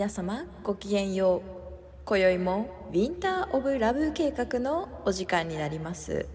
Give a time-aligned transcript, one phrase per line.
[0.00, 2.06] 皆様ごきげんよう。
[2.06, 6.26] 今宵もウィンター・オブ・ラブ計画のお時間になります。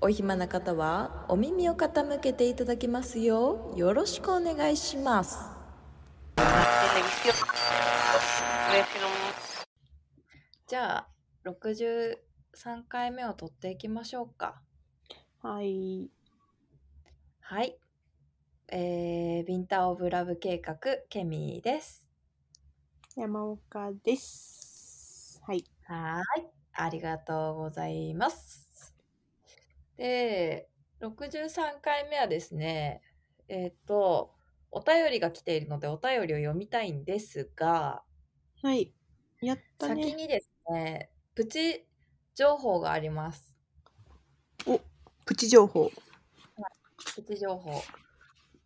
[0.00, 5.36] お暇な方はお耳を傾けていただきますようよろしくお願いします。
[10.68, 11.08] じゃあ
[11.44, 12.18] 63
[12.88, 14.62] 回目を取っていきましょうか。
[15.40, 16.08] はい。
[17.40, 17.76] はい。
[18.68, 22.11] えー、ウィンター・オブ・ラブ計画ケミーです
[23.14, 25.42] 山岡です。
[25.46, 25.64] はい。
[25.84, 28.94] はーい、ありがとうございます。
[29.98, 33.02] で、63回目はですね、
[33.48, 34.32] えっ、と、
[34.70, 38.02] お便りが来ているのでお便りを読みたいんですが、
[38.62, 38.94] はい。
[39.42, 40.14] やった先ね。
[40.14, 41.84] にですね、プチ
[42.34, 43.54] 情報があります。
[45.26, 45.90] プチ情報。
[47.14, 47.82] プチ情報。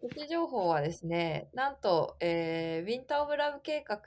[0.00, 3.98] プチ情報はですね、なんと、えー、ウィンター・オブ・ラブ計画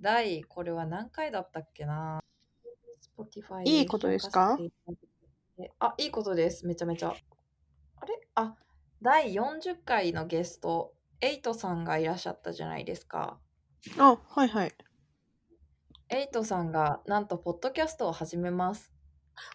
[0.00, 2.20] 第、これは何回だったっけな
[3.16, 4.58] ？Spotify いいことですか？
[5.80, 6.66] あ、いいことです。
[6.66, 7.14] めちゃめちゃ。
[7.96, 8.14] あれ？
[8.36, 8.56] あ、
[9.02, 13.38] 第40回のゲスト、エイトさんがいらっしゃったじゃないですか。
[13.98, 14.72] あ、はいはい。
[16.10, 18.92] エイトさんが、なんと、ポッドキャストを始めます。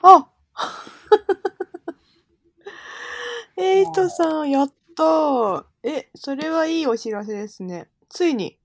[0.04, 0.30] あ
[3.58, 5.66] エイトさん、やったー。
[5.84, 7.90] え、それはいいお知らせですね。
[8.10, 8.60] ついに。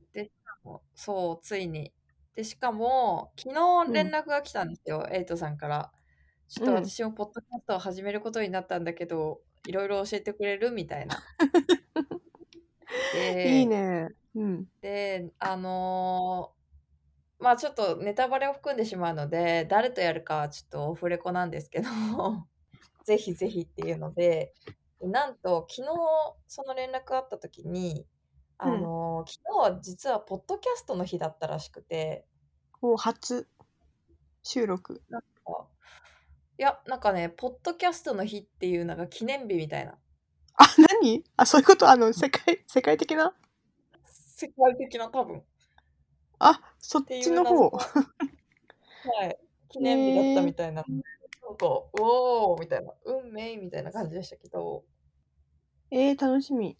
[0.94, 1.92] そう、ついに。
[2.34, 5.92] で、しかも、昨日連絡が来たんですよ、エイトさんから。
[6.48, 11.16] ちょっとうん私もポッドキャストを始めることになったんだけど、いろいろ教えてくれるみたいな。
[13.12, 14.08] でいいね。
[14.34, 14.66] うん。
[14.80, 16.58] で、あのー
[17.40, 21.88] まあちょっとネタバレを含んでしまうので、誰とやるかはちょっとオフレコなんですけど、
[23.04, 24.54] ぜひぜひっていうので、
[25.02, 25.88] なんと昨日
[26.48, 28.06] その連絡があった時に、
[28.58, 32.26] あのー昨日は実はポッドキャストの日だったらしくて、
[32.80, 33.48] もう初。
[34.42, 35.02] 収録。
[35.08, 35.26] なんか
[36.58, 39.98] いや、なんかね、ポッドキャストの日っていうのが記念日みたいな、
[40.54, 40.64] あ、
[41.02, 41.24] 何？
[41.36, 41.88] あ、そういうこと？
[41.88, 43.34] あの、世界、世界的な？
[44.06, 45.42] 世界的な多分、
[46.38, 47.70] あ、そっちの方。
[47.70, 49.38] はい、
[49.68, 50.84] 記念日だったみたいな。
[51.48, 54.84] なんか、おーみたいな、運命みたいな感じでしたけど、
[55.90, 56.76] えー、楽しみ。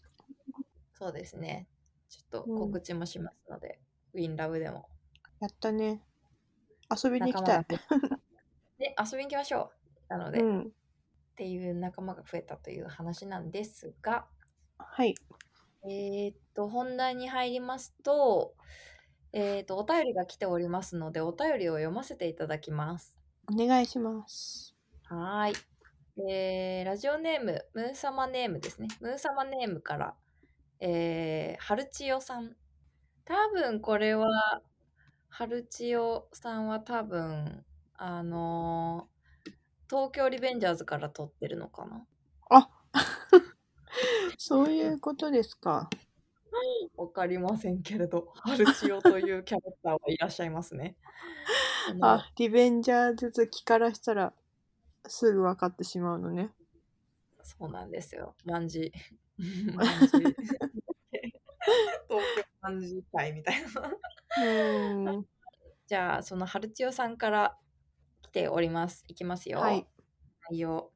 [0.93, 1.67] そうですね。
[2.09, 3.79] ちょっとうん告知もしますので、
[4.13, 4.87] ウィンラブでも。
[5.39, 6.03] やったね。
[7.03, 7.65] 遊びに行きたい。
[8.77, 9.71] で、遊びに行きましょ
[10.09, 10.13] う。
[10.13, 10.71] なので、っうん。
[11.35, 14.27] ていう仲間が増えたという話なんですが、
[14.77, 15.15] はい。
[15.83, 18.55] えーっと、本題に入りますと、
[19.31, 23.18] えーっと、お便りが来ておりますので、お便りを読ませていただきます。
[23.51, 24.75] お願いします。
[25.05, 25.55] はーい。
[26.31, 28.87] えー、ラジオネーム、ムーサマネームですね。
[28.99, 30.15] ムーサマネームから、
[30.79, 32.55] えー、ハルチヨさん。
[33.25, 34.27] 多分これは、
[35.29, 37.65] ハルチヨさんは多分、
[37.95, 39.19] あのー
[39.89, 42.05] 東京リベンジャーズから撮ってるのかな
[42.51, 42.69] あ
[44.37, 45.89] そういうことですか。
[46.95, 50.95] わかりませんけれど、ハルチヨというキャラクターはいらっしゃいますね。
[52.01, 54.33] あリベンジャーズ好きからしたら
[55.07, 56.51] すぐ分かってしまうのね。
[57.43, 58.35] そうなんですよ。
[58.45, 58.91] 万事。
[59.75, 60.07] 万事。
[62.07, 63.67] 東京万事会みたいな。
[63.87, 65.27] うーん。
[65.87, 67.57] じゃあ、そのハルチヨさんから
[68.21, 69.03] 来ております。
[69.07, 69.59] いきますよ。
[69.59, 69.87] はい。
[70.51, 70.91] 内容。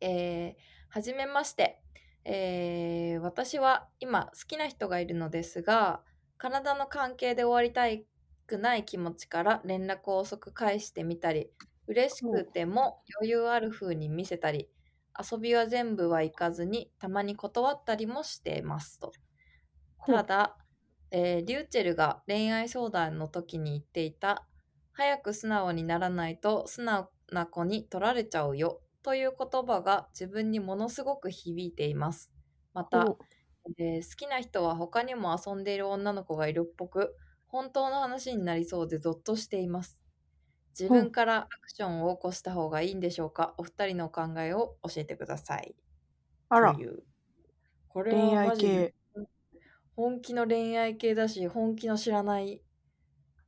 [0.00, 0.54] えー、
[0.88, 1.82] はじめまして。
[2.24, 6.02] えー、私は今好きな人がいるのですが、
[6.36, 7.88] 体の関係で終わりた
[8.48, 11.52] くない気持ちから連絡を遅く返してみたり、
[11.86, 14.70] 嬉しくても余裕ある風に見せたり、
[15.32, 19.16] 遊びは全部は行かずにたまに断ったりもしていますと。
[20.12, 20.58] ただ、
[21.10, 24.48] えーリューチェルが恋愛相談の時に言っていた
[24.92, 32.32] 早く素直にならないと素直な子に取られちゃうよという言葉が自分にものすごく響いています。
[32.74, 37.16] また、おえー好きな人は他にも遊んでいる女の子がいるっぽく
[37.48, 40.00] 本当の話になりそうでゾッとしています。
[40.78, 43.54] 自分からアクションを起こした方がいいんでしょうか？
[43.58, 45.74] お二人のお考えを教えてください。
[46.50, 46.80] あら
[47.88, 48.94] これは恋愛マジで系。
[49.96, 52.62] 本気の恋愛系だし本気の知らない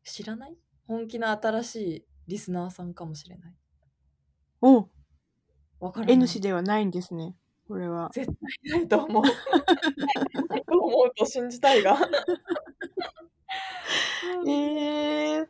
[0.05, 0.56] 知らない？
[0.87, 3.56] 本気の新しいリスナーさんかもしれない
[4.62, 4.88] お
[5.81, 7.37] わからない N 氏ではないんですね。
[7.69, 8.11] これは。
[8.11, 9.23] 絶対ないと思う
[10.49, 11.96] ないと思うと信じたいが
[14.46, 15.48] えー、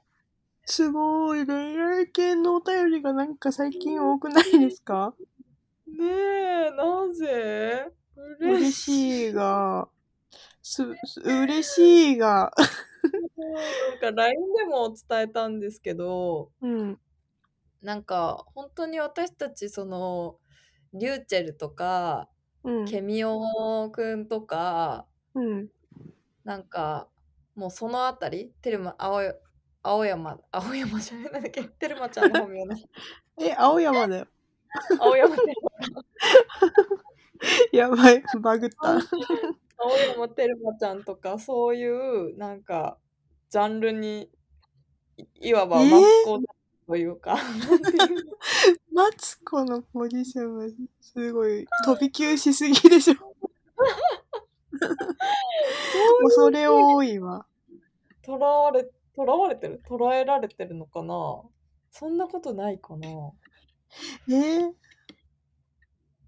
[0.64, 1.46] すごい。
[1.46, 5.14] 恋愛系のお便りがなんか最近多くないですか？
[5.86, 7.92] ねえなぜ？
[8.40, 9.88] 嬉しいが、
[10.62, 12.52] す、す嬉しいが、
[13.38, 17.00] なんか LINE でも伝えたんですけど、うん。
[17.82, 20.38] なんか本当に私たちその
[20.92, 22.28] リューチェルとか
[22.62, 22.84] うん。
[22.84, 25.68] ケミオくんとかうん。
[26.44, 27.08] なんか
[27.60, 29.30] もうそのあたりテルマ青い
[29.82, 32.82] 青山青山じゃないなんだっけテルマちゃんの本名ね
[33.38, 34.26] え、青山だよ。
[34.98, 35.52] 青山テル
[37.78, 38.92] やばい、バグった。
[39.76, 42.96] 青山テルマちゃんとかそういうなんか
[43.50, 44.30] ジャンルに
[45.18, 45.90] いいわばえー？
[45.90, 46.40] マスコ
[46.86, 47.36] というか、
[48.90, 50.66] マツコのポジションは
[51.02, 53.16] すごい飛び級しすぎでしょ。
[56.22, 57.46] 恐れ多いわ。
[58.30, 58.84] とらわれ
[59.14, 59.82] とらわれてる？
[59.88, 61.42] 捉えられてるのかな？
[61.90, 63.08] そんなことないかな？
[64.28, 64.72] えー、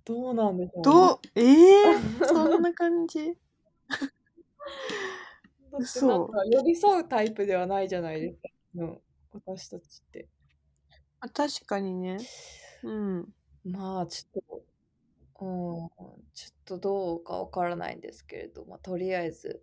[0.05, 3.39] どうなんでしょう、ね、どう、えー、そんな感じ？
[5.71, 6.27] だってなん嘘。
[6.27, 9.01] か寄り添うタイプではないじゃないですか、うん、
[9.33, 10.29] 私たちって。
[11.21, 12.19] あ確かにね。
[12.83, 13.33] うん。
[13.65, 14.43] まあちょっ
[15.39, 15.89] と、うん、
[16.35, 19.63] ちょっとどうかわからないんですけれども、とりあえず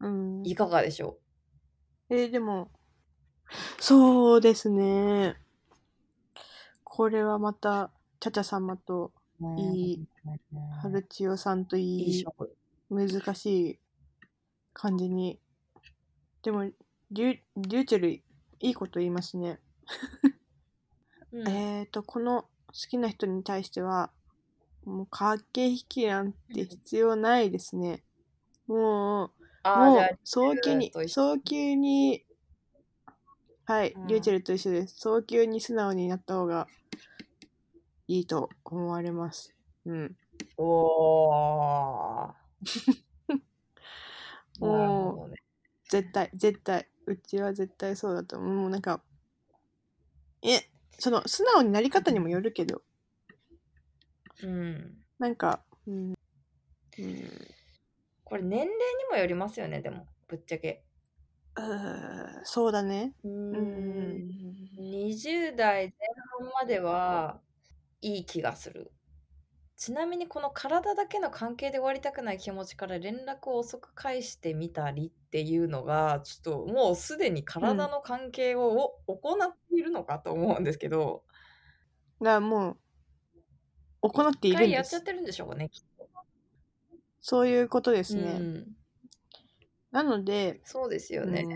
[0.00, 0.42] うん。
[0.44, 1.18] いかがでしょ
[2.10, 2.70] えーでも、
[3.78, 5.36] そうですね。
[6.82, 10.08] これはまた、ちゃちゃ様と、ういい
[10.80, 12.24] 春千代さんといい。
[12.90, 13.78] 難しい
[14.72, 15.40] 感じに。
[16.42, 18.22] でも、リュリューチェル、い
[18.60, 19.58] いこと言いますね。
[21.32, 22.48] うんえーと、この好
[22.90, 24.10] きな人に対しては、
[24.84, 28.02] もう駆け引きなんて必要ないですね。
[28.66, 29.30] もう、
[29.64, 32.24] もう早急に早急に、
[33.64, 34.96] はい、うんリューチェルと一緒です。
[34.98, 36.68] 早急に素直になった方が
[38.06, 39.54] いいと思われます。
[39.86, 40.16] うん。
[40.58, 42.34] おー。
[44.60, 45.36] なるほどね。
[45.88, 46.88] 絶対、絶対。
[47.06, 48.54] うちは絶対そうだと思う。
[48.54, 49.02] もうなんか、
[50.42, 50.68] え、
[50.98, 52.82] その、素直になり方にもよるけど、
[54.42, 54.98] うん。
[55.18, 56.14] なんか、うん。
[56.98, 57.54] うん、
[58.24, 58.74] これ年齢に
[59.10, 60.84] もよりますよね、でも、ぶっちゃけ。
[61.56, 63.14] うーそうだね。
[63.22, 64.28] ううんん。
[64.76, 65.92] 20代前
[66.40, 67.40] 半までは
[68.00, 68.92] いい気がする。
[69.76, 81.24] ちなみにこの体だけの関係で終わりたくない気持ちから連絡を遅く返してみたりっていうのがちょっともうすでに体の関係をお行っているのかと思うんですけど、
[82.20, 82.78] だからもう、
[84.02, 85.02] 行っているんです一回やっちゃっ。
[85.02, 85.68] てるんでしょうかね。
[85.68, 85.93] きっと
[87.26, 88.32] そういうことですね。
[88.32, 88.76] うん、
[89.90, 91.46] なので、そうですよね。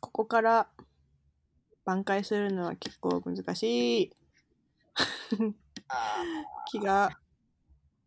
[0.00, 0.68] ここから
[1.84, 4.12] 挽回するのは結構難しい。
[5.88, 6.24] あ
[6.66, 7.16] 気が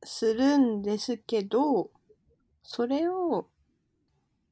[0.04, 1.90] するんですけど、
[2.62, 3.48] それを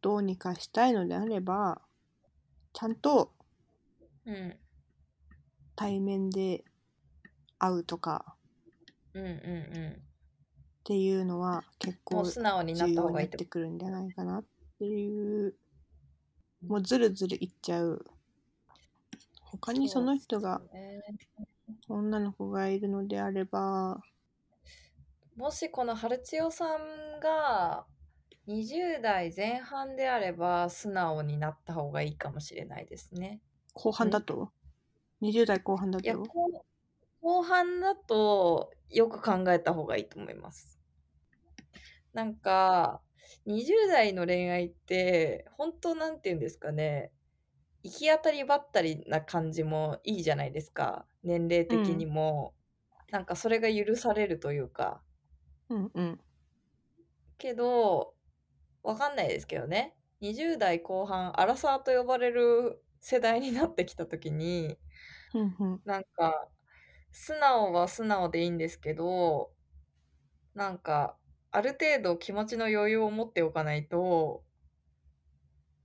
[0.02, 1.82] どうにかしたいのであれば、
[2.72, 4.58] ちゃんとーうん。
[5.76, 6.64] 対面で
[7.60, 8.38] 会うとか。
[9.14, 9.32] うんうん
[9.78, 10.02] う
[10.86, 14.44] っていうのは結構う素直になっ重た方がいってこくるんじゃないかなっ
[14.78, 15.56] ていう、
[16.68, 18.06] もうずるずるいっちゃう。
[19.42, 20.62] 他とにその人が
[21.90, 24.00] 女の子がいるのであれば、
[25.36, 27.88] もしこの春千代さんが
[28.48, 33.42] 20代前半であれば素直になった方がいいかもしれないですね。
[33.74, 34.52] 後半だと
[35.24, 36.14] ?20 代後半だと？
[36.14, 36.64] 後
[37.24, 40.80] 後半だとよく考えた方がいいと思います。
[42.14, 43.02] なんか
[43.46, 47.12] 20代の恋愛って本当なんて言うんですかね
[47.84, 52.54] 行き当たりばったりな感じもいいじゃないですか年齢的にも、
[53.12, 55.02] なんかそれが許されるというか
[55.70, 56.20] うんうん。
[57.38, 58.16] けど
[58.82, 64.78] わかんないですけどね20代後半アラサーと呼ばれる世代になってきた時に
[65.34, 65.82] うんうん。
[65.86, 66.48] なんか
[67.18, 69.50] 素直は素直でいいんですけど
[70.54, 71.16] なんか
[71.50, 74.44] ある程度気持ちの余裕を持っておかないと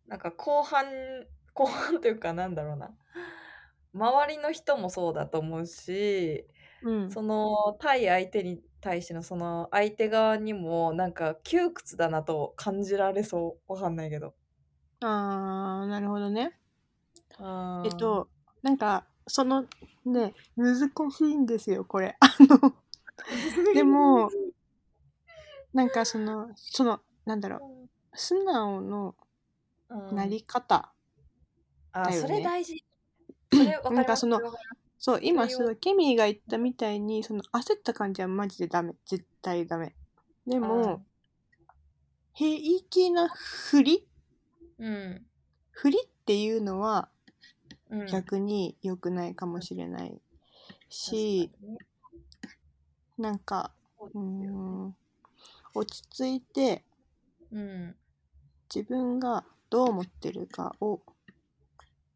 [0.09, 0.85] なんか後半
[1.55, 2.97] 後半というかなんだろうな
[3.95, 6.49] 周りの人もそうだと思うし
[6.83, 7.11] うん。
[7.11, 14.35] その対相手に対してのその相手側にもなんか窮屈だなと感じられそうわかんないけど。
[15.01, 16.59] あー、なるほどね。
[17.85, 18.29] えっと、
[18.63, 19.65] なんか、その、
[20.05, 22.17] ね、難しいんですよ、これ。
[22.21, 22.75] あの、
[23.75, 24.31] でも、
[25.73, 29.15] なんかその、その、なんだろう、素直の
[29.89, 30.93] うんなり方。
[31.93, 32.85] あだよねそれ大事。
[33.53, 34.41] それなんかその
[34.99, 38.95] そう、今それをすごい、ケミーが言ったみたいに、その焦った感じはマジでダメ。
[39.07, 39.95] 絶対ダメ。
[40.47, 41.05] でも、
[42.35, 44.07] 平気なふり？
[44.79, 45.27] うん。
[45.71, 47.20] ふりっていうのはうん、
[48.11, 50.21] 逆に良くないかもしれない
[50.89, 51.79] し、確かにね
[53.19, 54.97] なんかうーん
[55.75, 56.85] 落ち着いて
[57.53, 57.97] うん。
[58.75, 61.01] 自分がどう思ってるかを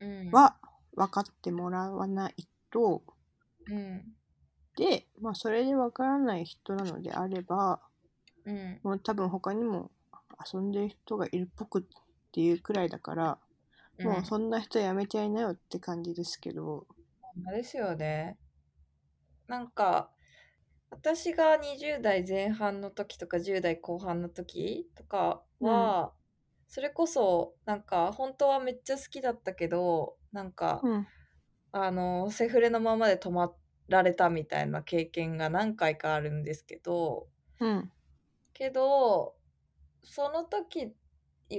[0.01, 0.31] うん。
[0.31, 0.57] は
[0.95, 2.35] 分かってもらわない
[2.71, 3.03] と
[3.69, 4.03] うん。
[4.77, 7.81] で、まあ、それで分からない人なのであれば
[8.45, 8.81] うん。
[8.83, 9.91] もう多分他にも
[10.53, 11.83] 遊んでる人がいるっぽくっ
[12.33, 13.39] ていうくらいだから、
[14.01, 16.87] もうそんな人やめちゃいなよって感じですけど。
[17.47, 18.39] あれですよね。
[19.47, 20.11] なんか、
[20.91, 26.13] 私が20代前半の時とか10代後半の時とかは、
[26.69, 31.07] それこそなんか本当はめっちゃ好きだったけどなんか、うん。
[31.73, 33.53] あのセフレのままで止ま
[33.89, 37.27] られたみたいな経験が何回かあるんですけど
[37.59, 37.91] うん。
[38.53, 39.35] けど
[40.05, 40.95] その時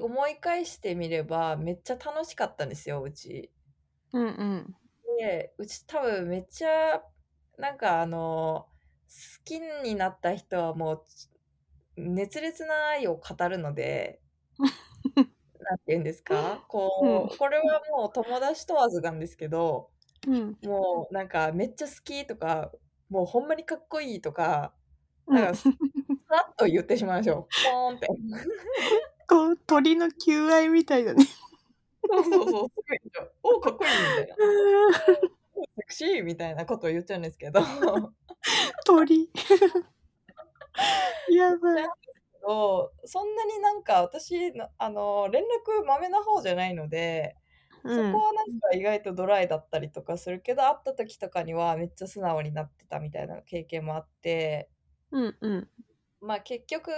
[0.01, 3.51] 思い返してみればめっちゃ楽しかったんですようち。
[4.13, 4.75] うんうん。
[5.19, 7.01] でうち多分めっちゃ
[7.57, 8.67] なんかあの
[9.07, 11.05] 好きになった人はもう
[11.97, 14.21] 熱烈な愛を語るので
[15.59, 16.65] なんて言うんですか？
[16.67, 19.91] こう、これはもう友達問わずなんですけど
[20.27, 20.57] うん。
[20.63, 22.71] もうなんかめっちゃ好きとか
[23.09, 24.75] もうほんまにかっこいいとか
[25.27, 25.35] うん。
[25.35, 25.69] なんかさ
[26.29, 28.07] らっと言ってしまうんですよポーンって
[29.27, 31.25] こう鳥の求愛みたいだね。
[32.07, 32.69] そうそうそう。
[32.69, 32.73] す
[33.43, 34.35] おかっこいいみたいな。
[35.75, 37.61] セクシーみたいなことを言っちゃうんですけど。
[38.85, 39.29] 鳥。
[41.29, 41.85] やばい。
[42.45, 47.35] どそんなになんか私のあの連絡まめな方じゃないので、
[47.83, 48.11] うん。
[48.11, 54.69] そこはなんか意外とドライだったりとかするけど会った時とかにはめっちゃ素直になってたみたいな経験もあって。
[55.11, 55.69] うんうん。
[56.21, 56.91] まあ結局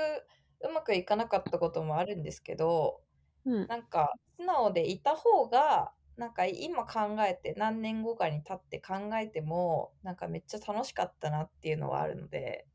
[0.62, 3.02] うまくいかなかったこともあるんですけど
[3.46, 12.66] うんなんか素直でいた方がなんか今考えて何年後かに経って考えてもなんかめっちゃ楽しかったなっていうのはあるので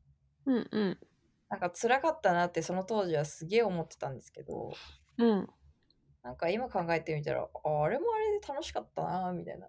[0.45, 0.97] うんうん
[1.49, 4.71] なんか辛かったなってその当時はすげえ思ってたんですけど
[5.17, 5.47] うん
[6.23, 7.47] なんか今考えてみたら、あ
[7.83, 9.67] あれもあれで楽しかったな、みたいな。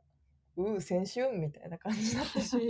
[0.56, 2.56] うう、青春みたいな感じだったし。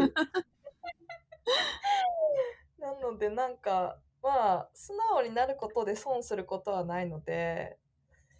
[2.78, 7.78] なので、なんか、まあ、素直になることで損することはないので、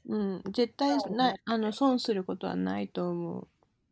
[0.07, 3.49] うん絶対ないあの損することはないと思う。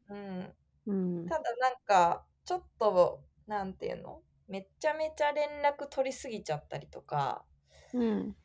[0.08, 0.14] ん。
[0.14, 0.54] う
[0.86, 1.28] うん。
[1.28, 4.22] ただ、なんか、ちょっと、なんていうの？
[4.48, 7.44] めっちゃめちゃ連絡取りすぎちゃったりとか、
[7.92, 8.36] うん。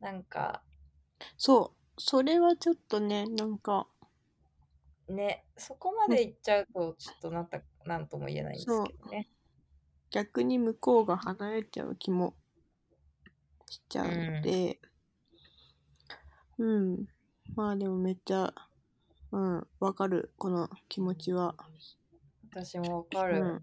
[0.00, 0.62] なんか、
[1.36, 2.00] そう。
[2.00, 3.86] それはちょっとねなんか
[5.08, 9.28] ね、そこまでいっちゃうと、ちょっとなんた、なんとも言えないんですけどね。
[10.10, 12.34] 逆に向こうが離れちゃう気も
[13.68, 14.78] しちゃうので
[16.58, 17.06] うん、
[17.56, 18.54] まあでもめっちゃ
[19.34, 19.66] うん。
[19.80, 21.56] わかるこの気持ちは。
[22.52, 23.40] 私もわかる。
[23.40, 23.60] うん。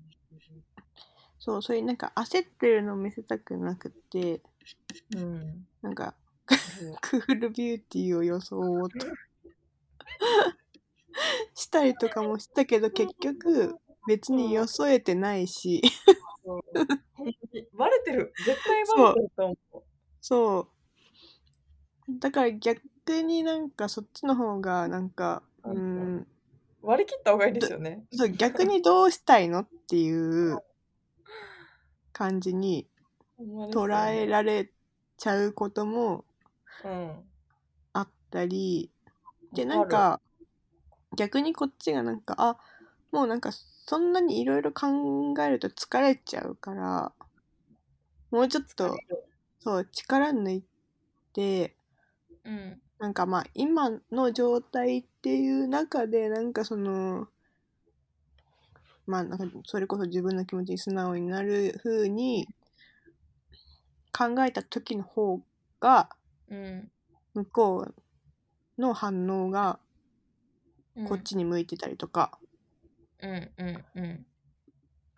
[1.39, 4.41] そうそういうなんか焦ってるのを見せたくなくて
[5.15, 5.65] うん。
[5.81, 6.13] なんか
[6.47, 6.59] そう
[7.01, 9.07] クールビューティーを装おうと
[11.55, 13.77] したりとかもしたけど結局
[14.07, 15.81] 別に装えてないし。
[16.43, 16.61] そう。
[17.77, 18.33] バレてる。
[18.45, 19.83] 絶対バレてると思う。
[20.21, 20.67] そ
[22.07, 22.19] う。
[22.19, 22.81] だから逆
[23.23, 26.17] になんかそっちの方がなんかううん。
[26.19, 26.27] ん
[26.81, 28.03] 割り切った方がいいですよね。
[28.11, 30.63] そう逆にどうしたいのっていう
[32.11, 32.87] 感じに
[33.71, 34.69] 捉えられ
[35.17, 36.25] ちゃうことも
[36.83, 37.11] うん。
[37.93, 38.89] あったり
[39.53, 40.21] でわなんか
[41.15, 42.57] 逆にこっちがなんかあ
[43.11, 44.87] もうなんかそんなにいろいろ考
[45.41, 47.11] えると疲れちゃうから
[48.31, 48.97] もうちょっと
[49.63, 50.63] そう力抜い
[51.33, 51.75] て
[52.43, 52.81] うん。
[52.99, 57.27] なんかまあ今の状態っていう中でなんかその
[59.07, 62.47] まあなんかそれこそ自分の気持ちに素直になる風に
[64.15, 65.39] 考えた時の方
[65.79, 66.09] が
[66.49, 66.91] うん。
[67.33, 67.87] 向こ
[68.77, 69.79] うの反応が
[70.95, 71.21] うんこっ。
[71.23, 72.37] ちに向いてたりとか
[73.21, 74.25] うんうんうん。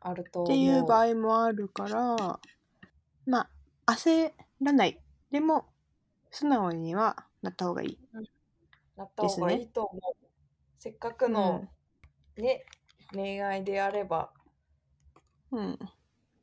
[0.02, 0.44] あると。
[0.44, 2.40] っていう場合もあるから
[3.26, 3.50] まあ
[3.86, 5.02] 焦らない。
[5.32, 5.74] でも
[6.32, 8.00] 素直にはなった方がいい。
[8.96, 10.26] なった方がいいと思う。
[10.80, 11.68] せっかくの、
[12.38, 12.66] ね、
[13.14, 14.34] 恋愛であれば、
[15.52, 15.80] うん。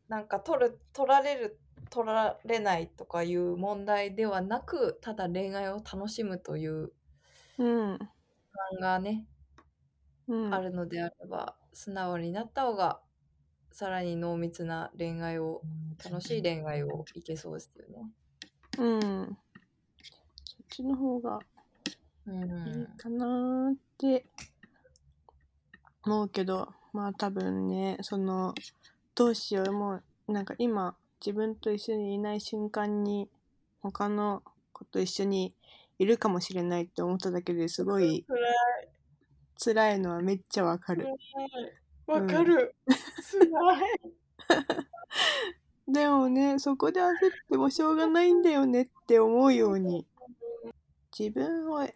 [0.09, 6.93] なんか取る、取られる、取られないとかいう問題ではなく、ただ恋愛を楽しむという
[7.59, 7.99] うん。
[8.71, 9.27] 感がね、
[10.27, 10.51] うん。
[10.51, 13.03] あるのであれば素直になった方が
[13.73, 15.63] さらに濃密な恋愛を
[16.05, 18.11] 楽しい恋愛をいけそうですよね。
[18.79, 19.39] うん。
[20.71, 21.41] ちの方が
[22.27, 22.43] うん。
[22.69, 24.25] いいかなーって
[26.05, 28.55] 思うけど、まあ多分ね、その、
[29.15, 33.29] どうしよう、もう、なんか今、自分と一緒にいない瞬間に、
[33.83, 35.55] 他の子と一緒に
[35.99, 38.25] いるかもしれないって思っただけですごい
[39.63, 39.99] 辛い。
[39.99, 41.07] のはめっちゃわかる。
[42.11, 42.75] わかる。
[43.31, 43.83] 辛い。
[45.89, 47.11] でもね、そこで焦っ
[47.51, 50.07] てもしょうがないんだよねって思うように、
[51.17, 51.87] 自分を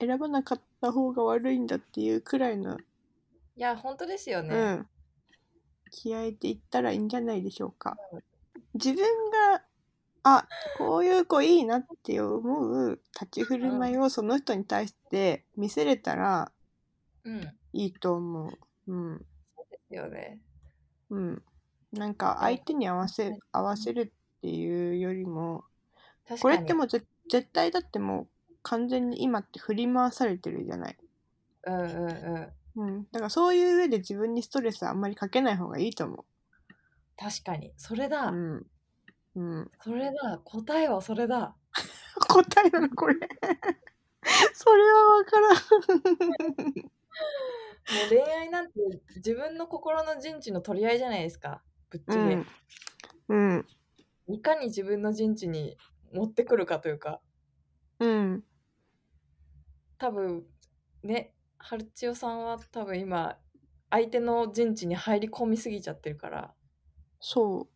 [0.00, 2.78] 選ばなかった方が悪いんだっていうくらいの、
[3.56, 4.54] いや、本当ですよね。
[4.54, 4.86] うん、
[5.90, 7.96] 気合でいったらいいんじゃないでしょうか。
[8.74, 9.04] 自分
[9.50, 9.62] が、
[10.24, 16.50] あ、こういう子いいなって思う立ち振る舞いをその人に対して見せれたら
[17.24, 17.42] うん。
[17.72, 18.58] いいと思う。
[18.86, 19.26] うん。
[19.94, 20.40] よね。
[21.10, 21.42] うん。
[21.92, 25.64] なんか相手に合わせ、合わせるっていうよりも。
[26.40, 28.28] これってもうぜ絶対だってもう
[28.62, 30.96] 完全に今って振り回されてるじゃない。
[31.66, 32.86] うんうんうん。
[32.86, 33.06] うん。
[33.12, 36.24] だからそういう上で自分にストレスあんまりかけない方がいいと思
[37.16, 37.72] 確かに。
[37.76, 38.28] それだ。
[38.28, 38.34] う。
[38.34, 38.66] うん。
[39.36, 39.70] うん。
[39.82, 40.40] それだ。
[40.44, 41.54] 答えはそれだ。
[42.28, 43.14] 答えなのこれ。
[44.54, 45.54] それはわからん。
[47.88, 48.74] もう恋愛なんて
[49.16, 51.62] 自分の心の陣地の取り合いじゃないですか。
[51.90, 52.24] ぶっちゃけ。
[52.24, 52.46] うん。
[53.28, 53.66] うん。
[54.26, 55.78] いかに自分の陣地に
[56.12, 57.22] 持ってくるかというか、
[57.98, 58.44] うん。
[59.98, 60.46] 多分
[61.02, 63.40] ね、ハルチオさんは多分今、
[63.90, 66.54] 相手の陣地に入り込みすぎちゃってるから、
[67.20, 67.68] そう。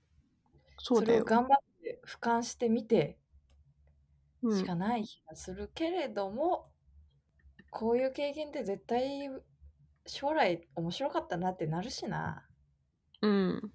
[0.79, 1.19] そうだよ。
[1.19, 3.19] れを頑張って俯瞰してみて
[4.43, 6.71] うんしかない気がするけれども、
[7.71, 9.31] こういう経験って絶対
[10.09, 12.45] 将来面白かったなってなるしな。
[13.23, 13.73] うん。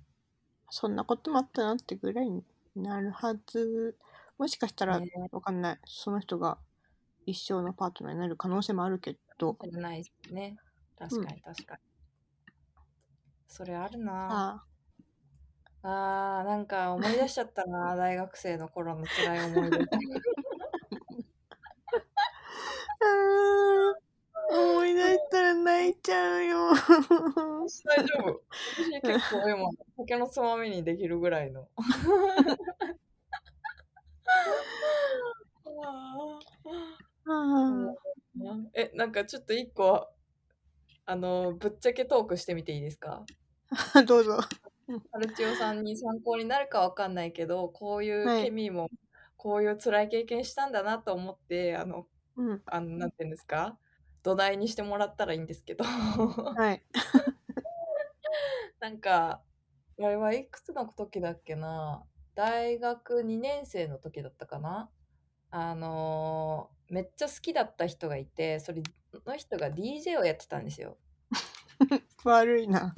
[0.69, 2.43] そんなこともあったなってぐらいに
[2.75, 3.97] なるはず。
[4.37, 5.79] もしかしたらねわかんない。
[5.85, 6.57] その人が
[7.25, 9.57] 一生のパートナーになる可能性もあるけど。
[9.71, 10.57] ないですね。
[10.97, 11.81] 確かに確かに。
[13.47, 14.63] それあるな。
[14.63, 14.63] あ
[15.85, 26.69] あーなんか思い出しちゃったな 大学生の頃の辛い思い出あー思い出したら泣いちゃうよ。
[27.85, 28.41] 大丈夫
[28.75, 31.67] 私結構今酒のつまみにできるぐらいの
[37.25, 37.93] あ
[38.73, 40.07] えなんかちょっと一個
[41.05, 43.23] あのぶっちゃけトークしてみていいですか？
[43.95, 44.39] ー どうぞ。
[45.11, 48.89] ハルチオさんに参考になるかわかんないけどこういうはいケミも
[49.37, 52.61] こういう辛い経験したんだなと思ってあのうん。
[52.65, 53.77] あのなんていうんですか？
[54.23, 56.81] 土台にしてもらったらいいんですけどはい。
[58.79, 59.41] なんか、
[59.99, 62.03] あれはいくつの時だっけな？
[62.35, 64.89] 大学2年生の時だったかな？
[65.51, 68.83] あのーめっちゃ好きだった人がいて、それ
[69.25, 70.97] の人が DJ をやってたんですよ。
[72.23, 72.93] 悪いな。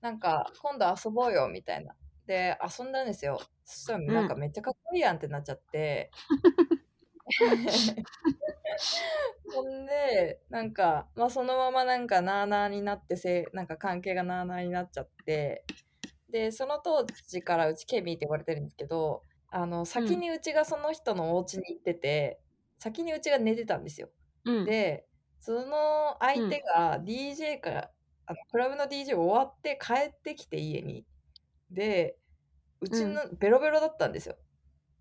[0.00, 1.94] なんか、今度遊ぼうよ、みたいな。
[2.26, 3.38] で、遊んだんですよ。
[3.64, 6.10] そしたらなんかめっちゃかっこいいやんってなっちゃって。
[9.54, 15.64] ほんで、なんか、まあそのままなんかなあなあになってせ、なんか関係がなあなあになっちゃって、
[16.30, 22.40] で、その当時からうちケミーって呼ばれてるんですけど、あの、先にうちがその人のお家に行ってて、
[22.78, 24.08] 先にうちが寝てたんですよ。
[24.44, 24.64] うん。
[24.64, 25.06] で、
[25.40, 27.90] その相手が DJ から、
[28.26, 31.04] あのクラブの DJ 終わって帰ってきて家に。
[31.70, 32.16] で、
[32.80, 34.36] うちの、ベロベロだったんですよ。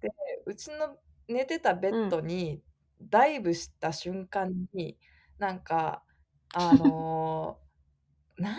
[0.02, 0.10] で、
[0.46, 2.62] うちの寝てたベッドに
[3.10, 4.98] ダイブした瞬間に、
[5.38, 6.04] なんか、
[6.54, 8.58] あのーなん、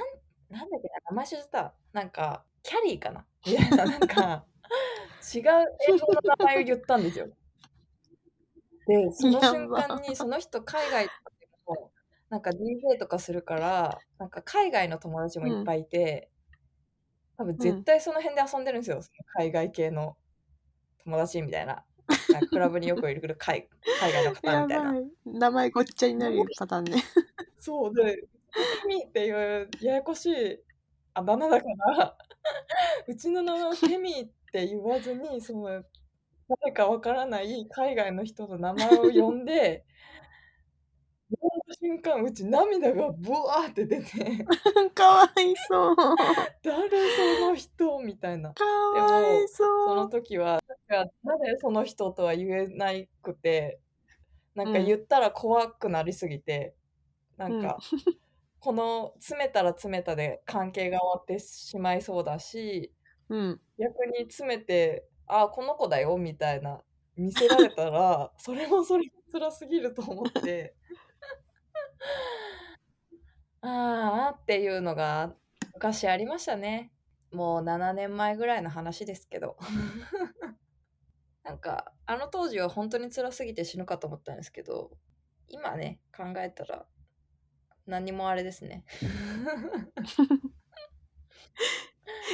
[0.48, 1.74] なんだっけな、名前知った。
[1.92, 3.26] なんか、キャリーかな？
[3.46, 4.46] みたいな、なんか、
[5.34, 5.42] 違う
[5.88, 7.28] 英語の名前を言ったんですよ。
[8.86, 11.10] で、 その瞬間に、その人海外で
[11.66, 11.92] も、
[12.28, 16.30] なんか DJ とかするから、なんか海外の友達もいっぱいいて、
[17.36, 20.16] 多分絶対その辺で遊んでるんですよ、その海外系の
[21.04, 21.84] 友達みたいな。
[22.32, 23.68] なんかクラブによくいる海
[24.00, 24.94] 海外の方やみたいな。
[25.24, 27.02] 名前ごっちゃになるパターンね。
[27.58, 30.58] そうで、ケミっていうややこしい
[31.14, 31.66] あだ名だか
[31.96, 32.16] ら、
[33.06, 35.84] うちの名前をケミって言わずに、その、
[36.60, 39.84] 誰かわからない海外の人の名前を呼んで、
[41.72, 44.44] 瞬間、うち涙がブワーって出て、
[44.94, 45.96] かわいそう。
[46.62, 46.88] 誰
[47.38, 48.52] その人みたいな。
[48.54, 49.96] かわいそそう。
[49.96, 53.80] の時は、なんか誰その人とは言えなくて、
[54.54, 56.74] なんか言ったら怖くなりすぎて、
[57.36, 57.78] なんか、
[58.60, 62.92] この詰めたら詰めたで関係が終わってしまいそうだし、
[63.28, 63.60] うん。
[63.78, 66.82] 逆に詰めて、あ、この子だよみたいな
[67.16, 70.74] 見せられたらそれもそれ辛すぎると思って
[73.62, 75.34] ああっていうのが
[75.74, 76.92] 昔ありましたね。
[77.32, 79.56] もう7年前ぐらいの話ですけど。
[81.44, 84.92] なんかあの当時は本当に辛すぎて死ぬかと思ったんですけど
[85.48, 86.86] 今ね考えたら
[87.86, 88.84] 何もあれですね。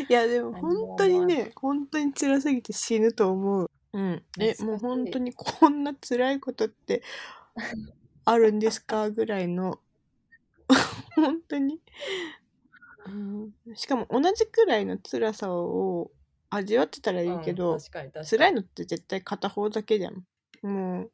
[0.08, 3.70] いやでも本当にね本当に辛すぎて死ぬと思う。
[3.94, 7.02] うんえもう本当にこんな辛いことって
[8.30, 9.10] あるんですか？
[9.10, 9.80] ぐらいの。
[11.16, 11.80] 本当に、
[13.06, 16.12] うん、しかも同じくらいの辛さを
[16.50, 20.26] 味わってたらいいけど、うん辛いのって絶対片方だけじゃん。
[20.62, 21.04] もう。
[21.06, 21.08] っ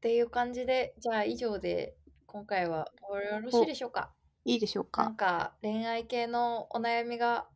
[0.00, 1.94] ていう感じでじゃあ以上で
[2.26, 2.90] 今回は
[3.32, 4.12] よろしいでしょうか？
[4.44, 7.46] いいでしょうなんかか恋愛系のお悩みが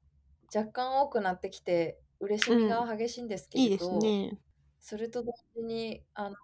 [0.55, 4.39] 若干多くなってきて嬉しみが激しいんですけいいですね。
[4.79, 6.37] それと同時にあの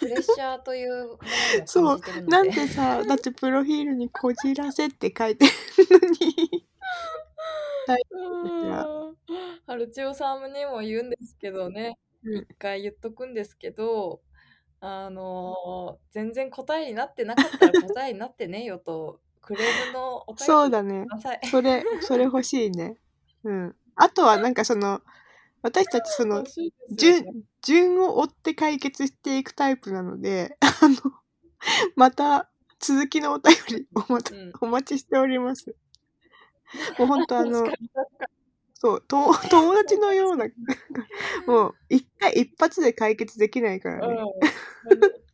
[0.00, 1.18] プレッシャーというも
[1.54, 1.98] のもそう。
[1.98, 2.32] 感じてるので。
[2.32, 5.50] なんでさ だってプロフィールに「こじらせ」って書いてる
[5.90, 6.66] のに。
[8.12, 9.16] うーん
[9.66, 11.98] 春千代さんにも言うんですけどね。
[12.24, 12.36] うん。
[12.38, 14.20] 一回言っとくんですけど
[14.80, 21.06] あの全然答えになってなかったら答えになってねえよとクレームのお便りそうだね。
[21.50, 22.96] それそれ欲しいね。
[23.44, 23.76] うん。
[23.96, 25.02] あとはなんかその
[25.62, 26.44] 私たちその
[26.90, 27.24] 順
[27.62, 30.96] 順を追って解決していくタイプなので あの
[31.94, 34.52] また続きのお便りおまたうん。
[34.62, 35.74] お待ちしております。
[36.98, 37.66] もう本当あの
[38.74, 40.46] そうと友達のような
[41.46, 44.30] もう一回一発で解決できないからね、にうん。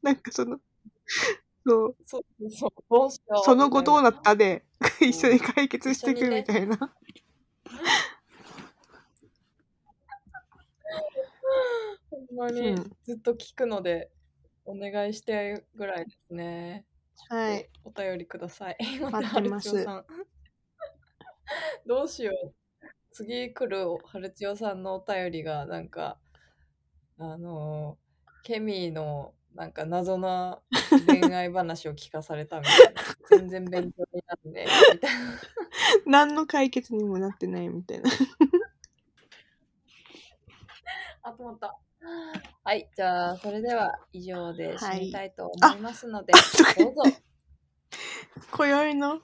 [0.03, 0.59] なんかその
[1.65, 1.97] そう。
[2.05, 2.73] そうそ
[3.45, 4.63] その後どうなったでん。
[5.05, 6.95] 一緒に解決していくみたいな、
[12.11, 14.11] ほんまにうんずっと聞くので
[14.65, 16.85] お願いしてぐらいですね。
[17.29, 17.69] はい。
[17.85, 18.77] お便りください。
[19.01, 19.85] 待ってます
[21.87, 22.55] どうしよう。
[23.13, 26.19] 次来る春千代さんのお便りがなんか
[27.19, 28.07] あのー
[28.47, 30.61] ケミーのなんか謎な
[31.09, 35.41] 恋愛話を聞かされたみたいな全然勉強になるねみたいな
[36.07, 38.09] 何の解決にもなってないみたいな。
[41.27, 41.77] あ止まった。
[42.63, 47.03] はいじゃあそれでは以上で締めたいとはい思いますので、とかどうぞ。
[48.53, 49.21] 今宵の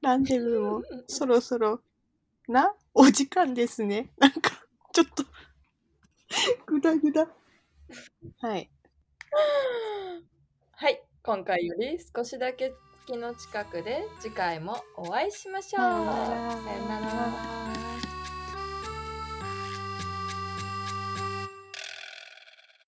[0.00, 1.80] ランデブーもそろそろ
[2.46, 2.72] な？
[2.94, 4.12] お時間ですね。
[4.18, 4.52] なんか、
[4.92, 5.24] ちょっと、
[6.66, 7.26] ぐだぐだ。
[8.40, 8.70] はい。
[10.76, 12.72] はい今回より少しだけ
[13.06, 15.82] 月の近くで次回もお会いしましょう。
[15.82, 15.98] さよ
[16.86, 17.93] なら